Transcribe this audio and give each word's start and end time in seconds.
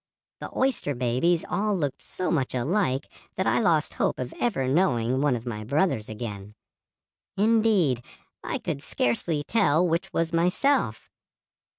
The 0.39 0.49
oyster 0.57 0.95
babies 0.95 1.45
all 1.47 1.77
looked 1.77 2.01
so 2.01 2.31
much 2.31 2.55
alike 2.55 3.05
that 3.35 3.45
I 3.45 3.59
lost 3.59 3.93
hope 3.93 4.17
of 4.17 4.33
ever 4.39 4.67
knowing 4.67 5.21
one 5.21 5.35
of 5.35 5.45
my 5.45 5.63
brothers 5.63 6.09
again. 6.09 6.55
Indeed, 7.37 8.03
I 8.43 8.57
could 8.57 8.81
scarcely 8.81 9.43
tell 9.43 9.87
which 9.87 10.11
was 10.11 10.33
myself. 10.33 11.07